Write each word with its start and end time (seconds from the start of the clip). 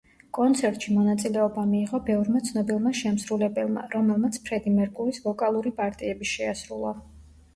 კონცერტში 0.35 0.93
მონაწილეობა 0.93 1.65
მიიღო 1.73 1.99
ბევრმა 2.07 2.41
ცნობილმა 2.47 2.93
შემსრულებელმა, 3.01 3.83
რომელმაც 3.95 4.39
ფრედი 4.47 4.73
მერკურის 4.79 5.23
ვოკალური 5.27 5.75
პარტიები 5.83 6.31
შეასრულა. 6.33 6.95